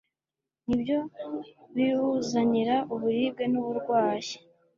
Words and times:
ni 0.65 0.75
byo 0.81 0.99
biwuzanira 1.75 2.75
uburibwe 2.93 3.43
n’uburwayi. 3.51 4.33